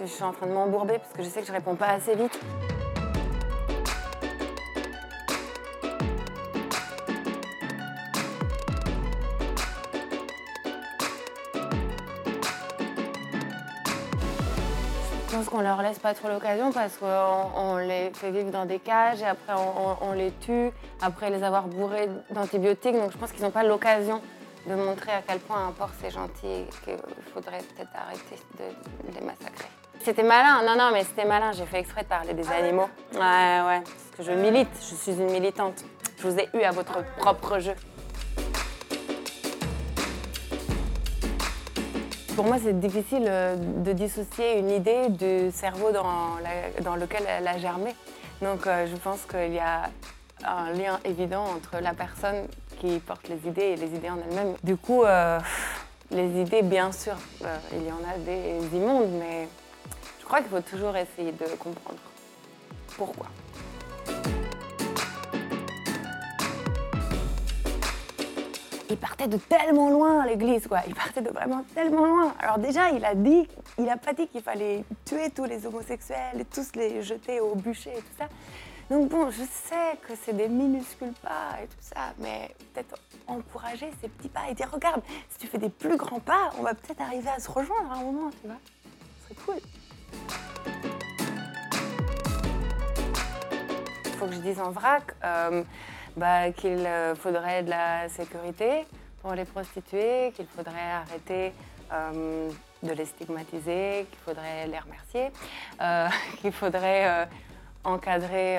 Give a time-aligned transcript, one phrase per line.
[0.00, 2.14] je suis en train de m'embourber parce que je sais que je réponds pas assez
[2.14, 2.38] vite.
[15.28, 17.06] Je pense qu'on leur laisse pas trop l'occasion parce qu'on
[17.56, 19.54] on les fait vivre dans des cages et après
[20.00, 20.70] on les tue,
[21.00, 22.96] après les avoir bourrés d'antibiotiques.
[22.96, 24.20] Donc je pense qu'ils n'ont pas l'occasion
[24.66, 26.96] de montrer à quel point un porc c'est gentil et qu'il
[27.32, 29.68] faudrait peut-être arrêter de les massacrer.
[30.02, 31.52] C'était malin, non, non, mais c'était malin.
[31.52, 32.88] J'ai fait exprès de parler des animaux.
[33.14, 35.84] Ouais, ouais, parce que je milite, je suis une militante.
[36.18, 37.74] Je vous ai eu à votre propre jeu.
[42.36, 47.22] Pour moi, c'est difficile euh, de dissocier une idée du cerveau dans, la- dans lequel
[47.28, 47.94] elle a germé.
[48.40, 49.90] Donc, euh, je pense qu'il y a
[50.46, 52.46] un lien évident entre la personne
[52.80, 54.54] qui porte les idées et les idées en elles-mêmes.
[54.64, 55.38] Du coup, euh,
[56.10, 59.48] les idées, bien sûr, euh, il y en a des immondes, mais
[60.18, 62.00] je crois qu'il faut toujours essayer de comprendre
[62.96, 63.26] pourquoi.
[68.90, 70.80] Il partait de tellement loin, l'église, quoi.
[70.86, 72.34] Il partait de vraiment tellement loin.
[72.40, 76.40] Alors déjà, il a dit, il a pas dit qu'il fallait tuer tous les homosexuels
[76.40, 78.28] et tous les jeter au bûcher et tout ça.
[78.90, 82.96] Donc bon, je sais que c'est des minuscules pas et tout ça, mais peut-être
[83.28, 86.62] encourager ces petits pas et dire, regarde, si tu fais des plus grands pas, on
[86.62, 88.58] va peut-être arriver à se rejoindre à un moment, tu vois.
[89.20, 89.60] Ce serait cool.
[94.06, 95.62] Il faut que je dise en vrac euh,
[96.16, 98.86] bah, qu'il euh, faudrait de la sécurité
[99.22, 101.52] pour les prostituées, qu'il faudrait arrêter
[101.92, 102.50] euh,
[102.82, 105.30] de les stigmatiser, qu'il faudrait les remercier,
[105.80, 106.08] euh,
[106.40, 107.28] qu'il faudrait
[107.84, 108.58] encadrer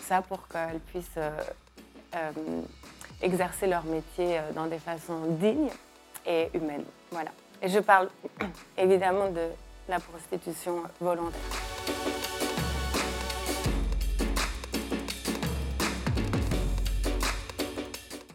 [0.00, 1.18] ça pour qu'elles puissent
[3.22, 5.70] exercer leur métier dans des façons dignes
[6.26, 6.84] et humaines.
[7.10, 7.30] Voilà.
[7.62, 8.08] Et je parle
[8.78, 9.48] évidemment de
[9.88, 12.43] la prostitution volontaire.